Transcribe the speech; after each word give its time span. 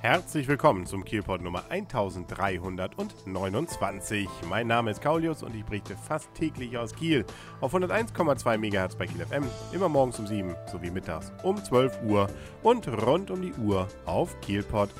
Herzlich 0.00 0.46
willkommen 0.46 0.86
zum 0.86 1.04
Kielpot 1.04 1.42
Nummer 1.42 1.64
1329. 1.70 4.28
Mein 4.48 4.68
Name 4.68 4.92
ist 4.92 5.02
Kaulius 5.02 5.42
und 5.42 5.56
ich 5.56 5.64
berichte 5.64 5.96
fast 5.96 6.32
täglich 6.34 6.78
aus 6.78 6.94
Kiel 6.94 7.24
auf 7.60 7.74
101,2 7.74 8.58
MHz 8.58 8.94
bei 8.94 9.08
Kiel 9.08 9.26
FM, 9.26 9.42
immer 9.72 9.88
morgens 9.88 10.20
um 10.20 10.28
7 10.28 10.54
sowie 10.70 10.92
mittags 10.92 11.32
um 11.42 11.56
12 11.56 12.04
Uhr 12.04 12.28
und 12.62 12.86
rund 12.86 13.32
um 13.32 13.42
die 13.42 13.52
Uhr 13.54 13.88
auf 14.06 14.40
kielpot.de. 14.40 14.92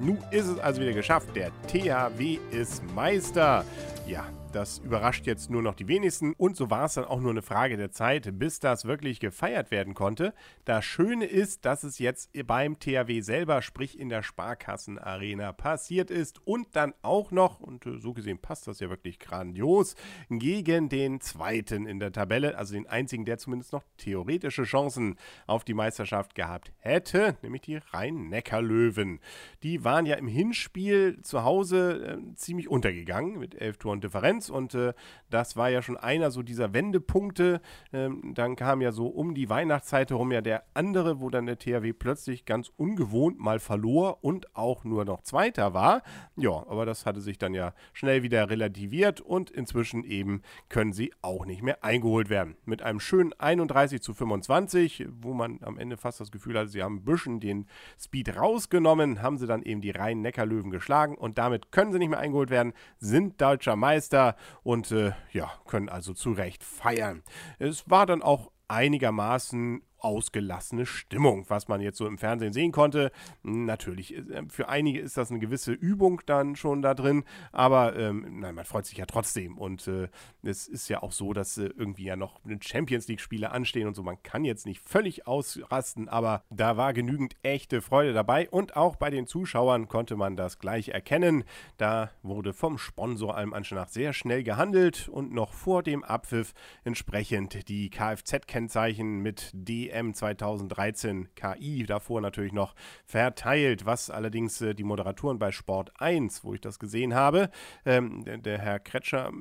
Nun 0.00 0.18
ist 0.30 0.46
es 0.46 0.58
also 0.58 0.82
wieder 0.82 0.92
geschafft, 0.92 1.34
der 1.34 1.50
THW 1.66 2.38
ist 2.50 2.82
Meister. 2.94 3.64
Ja, 4.06 4.26
das 4.52 4.78
überrascht 4.78 5.26
jetzt 5.26 5.50
nur 5.50 5.62
noch 5.62 5.74
die 5.74 5.88
wenigsten 5.88 6.32
und 6.34 6.56
so 6.56 6.70
war 6.70 6.86
es 6.86 6.94
dann 6.94 7.04
auch 7.04 7.20
nur 7.20 7.30
eine 7.30 7.42
Frage 7.42 7.76
der 7.76 7.90
Zeit, 7.90 8.38
bis 8.38 8.60
das 8.60 8.84
wirklich 8.84 9.20
gefeiert 9.20 9.70
werden 9.70 9.94
konnte. 9.94 10.34
Das 10.64 10.84
Schöne 10.84 11.26
ist, 11.26 11.64
dass 11.64 11.84
es 11.84 11.98
jetzt 11.98 12.30
beim 12.46 12.78
THW 12.78 13.20
selber, 13.20 13.62
sprich 13.62 13.98
in 13.98 14.08
der 14.08 14.22
Sparkassenarena, 14.22 15.52
passiert 15.52 16.10
ist 16.10 16.46
und 16.46 16.68
dann 16.74 16.94
auch 17.02 17.30
noch, 17.30 17.60
und 17.60 17.86
äh, 17.86 17.98
so 17.98 18.12
gesehen 18.12 18.38
passt 18.38 18.66
das 18.66 18.80
ja 18.80 18.88
wirklich 18.88 19.18
grandios, 19.18 19.94
gegen 20.30 20.88
den 20.88 21.20
zweiten 21.20 21.86
in 21.86 21.98
der 21.98 22.12
Tabelle, 22.12 22.56
also 22.56 22.74
den 22.74 22.86
einzigen, 22.86 23.24
der 23.24 23.38
zumindest 23.38 23.72
noch 23.72 23.84
theoretische 23.96 24.64
Chancen 24.64 25.16
auf 25.46 25.64
die 25.64 25.74
Meisterschaft 25.74 26.34
gehabt 26.34 26.72
hätte, 26.78 27.36
nämlich 27.42 27.62
die 27.62 27.76
Rhein-Neckar-Löwen. 27.76 29.20
Die 29.62 29.84
waren 29.84 30.06
ja 30.06 30.16
im 30.16 30.28
Hinspiel 30.28 31.20
zu 31.22 31.44
Hause 31.44 32.18
äh, 32.18 32.34
ziemlich 32.34 32.68
untergegangen 32.68 33.38
mit 33.38 33.54
elf 33.54 33.76
Toren 33.78 34.00
Differenz. 34.00 34.37
Konkurrenz 34.38 34.48
und 34.50 34.74
äh, 34.74 34.94
das 35.30 35.56
war 35.56 35.68
ja 35.68 35.82
schon 35.82 35.96
einer 35.96 36.30
so 36.30 36.42
dieser 36.42 36.72
Wendepunkte. 36.72 37.60
Ähm, 37.92 38.32
dann 38.34 38.56
kam 38.56 38.80
ja 38.80 38.92
so 38.92 39.06
um 39.06 39.34
die 39.34 39.48
Weihnachtszeit 39.48 40.10
herum 40.10 40.32
ja 40.32 40.40
der 40.40 40.64
andere, 40.74 41.20
wo 41.20 41.30
dann 41.30 41.46
der 41.46 41.58
THW 41.58 41.92
plötzlich 41.92 42.44
ganz 42.44 42.70
ungewohnt 42.76 43.38
mal 43.38 43.58
verlor 43.58 44.18
und 44.22 44.54
auch 44.56 44.84
nur 44.84 45.04
noch 45.04 45.22
Zweiter 45.22 45.74
war. 45.74 46.02
Ja, 46.36 46.50
aber 46.50 46.86
das 46.86 47.04
hatte 47.04 47.20
sich 47.20 47.38
dann 47.38 47.54
ja 47.54 47.74
schnell 47.92 48.22
wieder 48.22 48.48
relativiert 48.48 49.20
und 49.20 49.50
inzwischen 49.50 50.04
eben 50.04 50.42
können 50.68 50.92
sie 50.92 51.12
auch 51.22 51.44
nicht 51.44 51.62
mehr 51.62 51.84
eingeholt 51.84 52.30
werden. 52.30 52.56
Mit 52.64 52.82
einem 52.82 53.00
schönen 53.00 53.32
31 53.38 54.00
zu 54.00 54.14
25, 54.14 55.06
wo 55.20 55.34
man 55.34 55.58
am 55.62 55.78
Ende 55.78 55.96
fast 55.96 56.20
das 56.20 56.30
Gefühl 56.30 56.58
hatte, 56.58 56.68
sie 56.68 56.82
haben 56.82 56.96
ein 56.96 57.04
bisschen 57.04 57.40
den 57.40 57.66
Speed 57.98 58.36
rausgenommen, 58.36 59.22
haben 59.22 59.38
sie 59.38 59.46
dann 59.46 59.62
eben 59.62 59.80
die 59.80 59.90
Rhein-Neckar-Löwen 59.90 60.70
geschlagen 60.70 61.16
und 61.16 61.38
damit 61.38 61.72
können 61.72 61.92
sie 61.92 61.98
nicht 61.98 62.10
mehr 62.10 62.18
eingeholt 62.18 62.50
werden, 62.50 62.72
sind 62.98 63.40
deutscher 63.40 63.76
Meister 63.76 64.27
und 64.62 64.90
äh, 64.90 65.12
ja, 65.32 65.50
können 65.66 65.88
also 65.88 66.14
zu 66.14 66.32
Recht 66.32 66.64
feiern. 66.64 67.22
Es 67.58 67.88
war 67.90 68.06
dann 68.06 68.22
auch 68.22 68.50
einigermaßen 68.68 69.82
ausgelassene 70.00 70.86
Stimmung, 70.86 71.44
was 71.48 71.68
man 71.68 71.80
jetzt 71.80 71.98
so 71.98 72.06
im 72.06 72.18
Fernsehen 72.18 72.52
sehen 72.52 72.72
konnte. 72.72 73.10
Natürlich, 73.42 74.16
äh, 74.16 74.42
für 74.48 74.68
einige 74.68 75.00
ist 75.00 75.16
das 75.16 75.30
eine 75.30 75.40
gewisse 75.40 75.72
Übung 75.72 76.20
dann 76.26 76.56
schon 76.56 76.82
da 76.82 76.94
drin, 76.94 77.24
aber 77.52 77.96
ähm, 77.96 78.40
nein, 78.40 78.54
man 78.54 78.64
freut 78.64 78.86
sich 78.86 78.98
ja 78.98 79.06
trotzdem. 79.06 79.58
Und 79.58 79.88
äh, 79.88 80.08
es 80.42 80.68
ist 80.68 80.88
ja 80.88 81.02
auch 81.02 81.12
so, 81.12 81.32
dass 81.32 81.58
äh, 81.58 81.70
irgendwie 81.76 82.04
ja 82.04 82.16
noch 82.16 82.40
Champions 82.60 83.08
League-Spiele 83.08 83.50
anstehen 83.50 83.88
und 83.88 83.94
so. 83.94 84.02
Man 84.02 84.22
kann 84.22 84.44
jetzt 84.44 84.66
nicht 84.66 84.80
völlig 84.80 85.26
ausrasten, 85.26 86.08
aber 86.08 86.42
da 86.50 86.76
war 86.76 86.92
genügend 86.92 87.34
echte 87.42 87.80
Freude 87.80 88.12
dabei 88.12 88.48
und 88.50 88.76
auch 88.76 88.96
bei 88.96 89.10
den 89.10 89.26
Zuschauern 89.26 89.88
konnte 89.88 90.16
man 90.16 90.36
das 90.36 90.58
gleich 90.58 90.88
erkennen. 90.90 91.44
Da 91.76 92.10
wurde 92.22 92.52
vom 92.52 92.78
Sponsor 92.78 93.36
allem 93.36 93.52
Anschein 93.52 93.78
nach 93.78 93.88
sehr 93.88 94.12
schnell 94.12 94.42
gehandelt 94.42 95.08
und 95.08 95.32
noch 95.32 95.52
vor 95.52 95.82
dem 95.82 96.04
Abpfiff 96.04 96.54
entsprechend 96.84 97.68
die 97.68 97.90
Kfz-Kennzeichen 97.90 99.20
mit 99.20 99.50
D 99.52 99.87
EM 99.90 100.14
2013 100.14 101.28
KI 101.34 101.84
davor 101.86 102.20
natürlich 102.20 102.52
noch 102.52 102.74
verteilt, 103.04 103.86
was 103.86 104.10
allerdings 104.10 104.60
äh, 104.60 104.74
die 104.74 104.84
Moderatoren 104.84 105.38
bei 105.38 105.52
Sport 105.52 105.92
1, 105.98 106.44
wo 106.44 106.54
ich 106.54 106.60
das 106.60 106.78
gesehen 106.78 107.14
habe, 107.14 107.50
ähm, 107.84 108.24
der, 108.24 108.38
der, 108.38 108.58
Herr 108.58 108.78
Kretscher, 108.78 109.32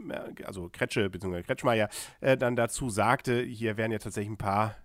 also 0.45 0.69
Kretsche 0.71 1.09
bzw. 1.09 1.43
Kretschmeier, 1.43 1.89
äh, 2.21 2.37
dann 2.37 2.55
dazu 2.55 2.89
sagte, 2.89 3.41
hier 3.41 3.77
werden 3.77 3.91
ja 3.91 3.99
tatsächlich 3.99 4.31
ein 4.31 4.37
paar 4.37 4.75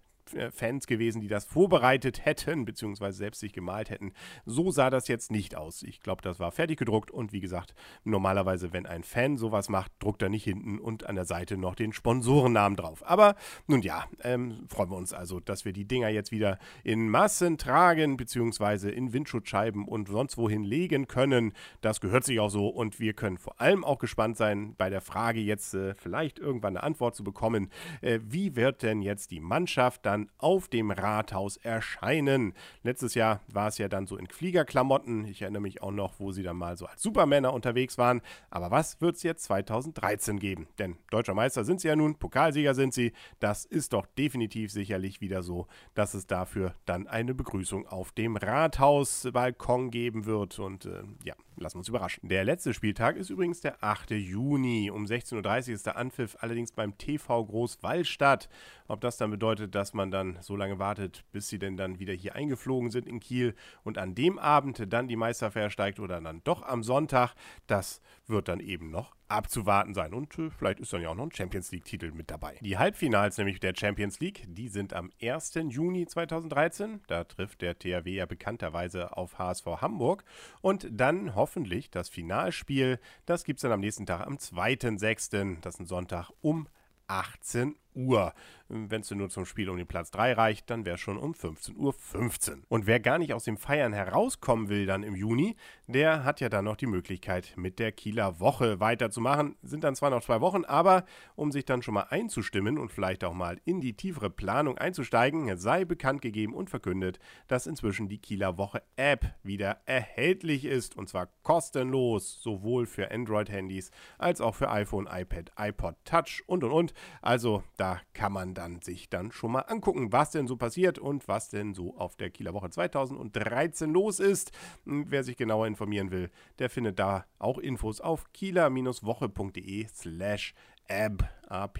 Fans 0.52 0.86
gewesen, 0.86 1.20
die 1.20 1.28
das 1.28 1.44
vorbereitet 1.44 2.24
hätten, 2.24 2.64
beziehungsweise 2.64 3.18
selbst 3.18 3.40
sich 3.40 3.52
gemalt 3.52 3.90
hätten. 3.90 4.12
So 4.44 4.70
sah 4.70 4.90
das 4.90 5.08
jetzt 5.08 5.30
nicht 5.30 5.56
aus. 5.56 5.82
Ich 5.82 6.00
glaube, 6.00 6.22
das 6.22 6.38
war 6.38 6.52
fertig 6.52 6.78
gedruckt 6.78 7.10
und 7.10 7.32
wie 7.32 7.40
gesagt, 7.40 7.74
normalerweise, 8.04 8.72
wenn 8.72 8.86
ein 8.86 9.02
Fan 9.02 9.36
sowas 9.36 9.68
macht, 9.68 9.92
druckt 9.98 10.22
er 10.22 10.28
nicht 10.28 10.44
hinten 10.44 10.78
und 10.78 11.06
an 11.06 11.16
der 11.16 11.24
Seite 11.24 11.56
noch 11.56 11.74
den 11.74 11.92
Sponsorennamen 11.92 12.76
drauf. 12.76 13.02
Aber 13.06 13.36
nun 13.66 13.82
ja, 13.82 14.04
ähm, 14.22 14.66
freuen 14.68 14.90
wir 14.90 14.96
uns 14.96 15.12
also, 15.12 15.40
dass 15.40 15.64
wir 15.64 15.72
die 15.72 15.86
Dinger 15.86 16.08
jetzt 16.08 16.32
wieder 16.32 16.58
in 16.84 17.08
Massen 17.08 17.58
tragen, 17.58 18.16
beziehungsweise 18.16 18.90
in 18.90 19.12
Windschutzscheiben 19.12 19.86
und 19.86 20.08
sonst 20.08 20.38
wohin 20.38 20.64
legen 20.64 21.08
können. 21.08 21.52
Das 21.80 22.00
gehört 22.00 22.24
sich 22.24 22.40
auch 22.40 22.50
so 22.50 22.68
und 22.68 23.00
wir 23.00 23.12
können 23.14 23.38
vor 23.38 23.60
allem 23.60 23.84
auch 23.84 23.98
gespannt 23.98 24.36
sein, 24.36 24.74
bei 24.76 24.90
der 24.90 25.00
Frage 25.00 25.40
jetzt 25.40 25.74
äh, 25.74 25.94
vielleicht 25.94 26.38
irgendwann 26.38 26.76
eine 26.76 26.82
Antwort 26.82 27.16
zu 27.16 27.24
bekommen. 27.24 27.70
Äh, 28.00 28.20
wie 28.22 28.56
wird 28.56 28.82
denn 28.82 29.02
jetzt 29.02 29.30
die 29.30 29.40
Mannschaft 29.40 30.06
dann 30.06 30.11
dann 30.12 30.28
auf 30.36 30.68
dem 30.68 30.90
Rathaus 30.90 31.56
erscheinen. 31.56 32.52
Letztes 32.82 33.14
Jahr 33.14 33.40
war 33.50 33.68
es 33.68 33.78
ja 33.78 33.88
dann 33.88 34.06
so 34.06 34.18
in 34.18 34.26
Fliegerklamotten. 34.26 35.24
Ich 35.24 35.40
erinnere 35.40 35.62
mich 35.62 35.82
auch 35.82 35.90
noch, 35.90 36.20
wo 36.20 36.32
sie 36.32 36.42
dann 36.42 36.56
mal 36.58 36.76
so 36.76 36.84
als 36.84 37.02
Supermänner 37.02 37.54
unterwegs 37.54 37.96
waren. 37.96 38.20
Aber 38.50 38.70
was 38.70 39.00
wird 39.00 39.16
es 39.16 39.22
jetzt 39.22 39.44
2013 39.44 40.38
geben? 40.38 40.68
Denn 40.78 40.96
deutscher 41.10 41.32
Meister 41.32 41.64
sind 41.64 41.80
sie 41.80 41.88
ja 41.88 41.96
nun, 41.96 42.16
Pokalsieger 42.16 42.74
sind 42.74 42.92
sie. 42.92 43.12
Das 43.40 43.64
ist 43.64 43.94
doch 43.94 44.06
definitiv 44.18 44.70
sicherlich 44.70 45.22
wieder 45.22 45.42
so, 45.42 45.66
dass 45.94 46.12
es 46.12 46.26
dafür 46.26 46.74
dann 46.84 47.06
eine 47.06 47.34
Begrüßung 47.34 47.86
auf 47.86 48.12
dem 48.12 48.36
Rathausbalkon 48.36 49.90
geben 49.90 50.26
wird. 50.26 50.58
Und 50.58 50.84
äh, 50.84 51.04
ja, 51.24 51.34
lassen 51.56 51.76
wir 51.76 51.80
uns 51.80 51.88
überraschen. 51.88 52.28
Der 52.28 52.44
letzte 52.44 52.74
Spieltag 52.74 53.16
ist 53.16 53.30
übrigens 53.30 53.60
der 53.60 53.82
8. 53.82 54.10
Juni. 54.12 54.90
Um 54.90 55.04
16.30 55.04 55.68
Uhr 55.68 55.74
ist 55.74 55.86
der 55.86 55.96
Anpfiff 55.96 56.36
allerdings 56.40 56.72
beim 56.72 56.96
TV 56.98 57.44
Großwallstadt. 57.44 58.48
Ob 58.88 59.00
das 59.00 59.16
dann 59.16 59.30
bedeutet, 59.30 59.74
dass 59.74 59.94
man 59.94 60.10
dann 60.10 60.38
so 60.40 60.56
lange 60.56 60.78
wartet, 60.78 61.24
bis 61.32 61.48
sie 61.48 61.58
denn 61.58 61.76
dann 61.76 61.98
wieder 61.98 62.12
hier 62.12 62.34
eingeflogen 62.34 62.90
sind 62.90 63.06
in 63.06 63.20
Kiel 63.20 63.54
und 63.84 63.98
an 63.98 64.14
dem 64.14 64.38
Abend 64.38 64.92
dann 64.92 65.08
die 65.08 65.16
Meisterfeier 65.16 65.70
steigt 65.70 66.00
oder 66.00 66.20
dann 66.20 66.42
doch 66.44 66.62
am 66.62 66.82
Sonntag, 66.82 67.34
das 67.66 68.00
wird 68.26 68.48
dann 68.48 68.60
eben 68.60 68.90
noch 68.90 69.14
abzuwarten 69.32 69.94
sein. 69.94 70.14
Und 70.14 70.38
äh, 70.38 70.50
vielleicht 70.50 70.80
ist 70.80 70.92
dann 70.92 71.02
ja 71.02 71.08
auch 71.08 71.14
noch 71.14 71.24
ein 71.24 71.32
Champions 71.32 71.72
League-Titel 71.72 72.12
mit 72.12 72.30
dabei. 72.30 72.58
Die 72.60 72.78
Halbfinals 72.78 73.38
nämlich 73.38 73.60
der 73.60 73.74
Champions 73.76 74.20
League, 74.20 74.44
die 74.46 74.68
sind 74.68 74.92
am 74.92 75.10
1. 75.20 75.54
Juni 75.68 76.06
2013. 76.06 77.00
Da 77.06 77.24
trifft 77.24 77.62
der 77.62 77.78
THW 77.78 78.10
ja 78.10 78.26
bekannterweise 78.26 79.16
auf 79.16 79.38
HSV 79.38 79.66
Hamburg. 79.80 80.24
Und 80.60 80.86
dann 80.90 81.34
hoffentlich 81.34 81.90
das 81.90 82.08
Finalspiel. 82.08 82.98
Das 83.26 83.44
gibt 83.44 83.58
es 83.58 83.62
dann 83.62 83.72
am 83.72 83.80
nächsten 83.80 84.06
Tag 84.06 84.26
am 84.26 84.36
2.6. 84.36 85.60
Das 85.60 85.74
ist 85.74 85.80
ein 85.80 85.86
Sonntag 85.86 86.30
um 86.40 86.68
18 87.06 87.76
Uhr. 87.94 88.32
Wenn 88.68 89.02
es 89.02 89.10
nur 89.10 89.28
zum 89.28 89.44
Spiel 89.44 89.68
um 89.68 89.76
den 89.76 89.86
Platz 89.86 90.10
3 90.12 90.32
reicht, 90.32 90.70
dann 90.70 90.86
wäre 90.86 90.94
es 90.94 91.00
schon 91.00 91.18
um 91.18 91.32
15.15 91.32 91.76
Uhr. 91.76 91.92
15. 91.92 92.64
Und 92.68 92.86
wer 92.86 93.00
gar 93.00 93.18
nicht 93.18 93.34
aus 93.34 93.44
dem 93.44 93.58
Feiern 93.58 93.92
herauskommen 93.92 94.70
will 94.70 94.86
dann 94.86 95.02
im 95.02 95.14
Juni, 95.14 95.56
der 95.86 96.24
hat 96.24 96.40
ja 96.40 96.48
dann 96.48 96.64
noch 96.64 96.76
die 96.76 96.86
Möglichkeit, 96.86 97.52
mit 97.56 97.78
der 97.78 97.92
Kieler 97.92 98.40
Woche 98.40 98.80
weiterzumachen. 98.80 99.56
Sind 99.62 99.84
dann 99.84 99.94
zwar 99.94 100.10
noch 100.10 100.22
zwei 100.22 100.40
Wochen, 100.40 100.64
aber 100.64 101.04
um 101.36 101.52
sich 101.52 101.66
dann 101.66 101.82
schon 101.82 101.94
mal 101.94 102.06
einzustimmen 102.08 102.78
und 102.78 102.92
vielleicht 102.92 103.24
auch 103.24 103.34
mal 103.34 103.60
in 103.64 103.80
die 103.80 103.92
tiefere 103.94 104.30
Planung 104.30 104.78
einzusteigen, 104.78 105.54
sei 105.58 105.84
bekannt 105.84 106.22
gegeben 106.22 106.54
und 106.54 106.70
verkündet, 106.70 107.18
dass 107.48 107.66
inzwischen 107.66 108.08
die 108.08 108.18
Kieler 108.18 108.56
Woche 108.56 108.82
App 108.96 109.34
wieder 109.42 109.82
erhältlich 109.84 110.64
ist. 110.64 110.96
Und 110.96 111.08
zwar 111.08 111.28
kostenlos, 111.42 112.42
sowohl 112.42 112.86
für 112.86 113.10
Android-Handys 113.10 113.90
als 114.16 114.40
auch 114.40 114.54
für 114.54 114.70
iPhone, 114.70 115.06
iPad, 115.10 115.52
iPod 115.58 115.96
Touch 116.04 116.42
und 116.46 116.64
und 116.64 116.70
und. 116.70 116.94
Also 117.20 117.62
da 117.82 118.00
kann 118.12 118.32
man 118.32 118.54
dann 118.54 118.80
sich 118.80 119.10
dann 119.10 119.32
schon 119.32 119.50
mal 119.50 119.62
angucken, 119.62 120.12
was 120.12 120.30
denn 120.30 120.46
so 120.46 120.56
passiert 120.56 121.00
und 121.00 121.26
was 121.26 121.48
denn 121.48 121.74
so 121.74 121.96
auf 121.96 122.14
der 122.14 122.30
Kieler 122.30 122.54
Woche 122.54 122.70
2013 122.70 123.90
los 123.90 124.20
ist. 124.20 124.52
Wer 124.84 125.24
sich 125.24 125.36
genauer 125.36 125.66
informieren 125.66 126.12
will, 126.12 126.30
der 126.60 126.70
findet 126.70 127.00
da 127.00 127.24
auch 127.40 127.58
Infos 127.58 128.00
auf 128.00 128.32
kieler-woche.de 128.32 129.88
slash 129.88 130.54
app, 130.86 131.24
app. 131.52 131.78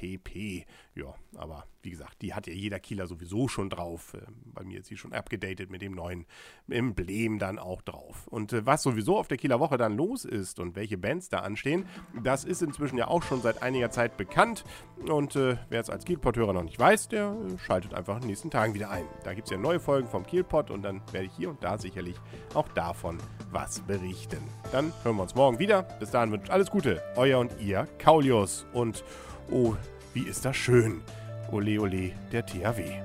Ja, 0.94 1.14
aber 1.36 1.64
wie 1.82 1.90
gesagt, 1.90 2.20
die 2.20 2.34
hat 2.34 2.46
ja 2.46 2.52
jeder 2.52 2.78
Kieler 2.78 3.06
sowieso 3.06 3.48
schon 3.48 3.70
drauf. 3.70 4.14
Ähm, 4.14 4.34
bei 4.44 4.62
mir 4.62 4.80
ist 4.80 4.86
sie 4.86 4.96
schon 4.96 5.14
abgedatet 5.14 5.70
mit 5.70 5.80
dem 5.80 5.94
neuen 5.94 6.26
Emblem 6.68 7.38
dann 7.38 7.58
auch 7.58 7.80
drauf. 7.80 8.28
Und 8.28 8.52
äh, 8.52 8.66
was 8.66 8.82
sowieso 8.82 9.18
auf 9.18 9.26
der 9.26 9.38
Kieler 9.38 9.58
Woche 9.58 9.78
dann 9.78 9.96
los 9.96 10.24
ist 10.26 10.60
und 10.60 10.76
welche 10.76 10.98
Bands 10.98 11.30
da 11.30 11.38
anstehen, 11.38 11.86
das 12.22 12.44
ist 12.44 12.62
inzwischen 12.62 12.98
ja 12.98 13.08
auch 13.08 13.22
schon 13.22 13.40
seit 13.40 13.62
einiger 13.62 13.90
Zeit 13.90 14.18
bekannt. 14.18 14.64
Und 15.08 15.34
äh, 15.34 15.56
wer 15.70 15.80
es 15.80 15.88
als 15.88 16.04
Kielpot-Hörer 16.04 16.52
noch 16.52 16.62
nicht 16.62 16.78
weiß, 16.78 17.08
der 17.08 17.32
äh, 17.32 17.58
schaltet 17.58 17.94
einfach 17.94 18.16
in 18.16 18.22
den 18.22 18.28
nächsten 18.28 18.50
Tagen 18.50 18.74
wieder 18.74 18.90
ein. 18.90 19.04
Da 19.24 19.32
gibt 19.32 19.46
es 19.46 19.50
ja 19.50 19.56
neue 19.56 19.80
Folgen 19.80 20.08
vom 20.08 20.26
Kielpot 20.26 20.70
und 20.70 20.82
dann 20.82 21.00
werde 21.10 21.26
ich 21.26 21.32
hier 21.32 21.48
und 21.48 21.64
da 21.64 21.78
sicherlich 21.78 22.16
auch 22.52 22.68
davon 22.68 23.16
was 23.50 23.80
berichten. 23.80 24.42
Dann 24.72 24.92
hören 25.02 25.16
wir 25.16 25.22
uns 25.22 25.34
morgen 25.34 25.58
wieder. 25.58 25.82
Bis 25.82 26.10
dahin 26.10 26.32
wünsche 26.32 26.52
alles 26.52 26.70
Gute. 26.70 27.02
Euer 27.16 27.38
und 27.38 27.58
ihr, 27.60 27.88
Kaulius. 27.98 28.66
Und 28.72 29.04
oh, 29.50 29.74
wie 30.14 30.24
ist 30.24 30.44
das 30.44 30.56
schön. 30.56 31.02
Ole 31.50 31.80
Ole, 31.80 32.12
der 32.30 32.44
THW. 32.46 33.02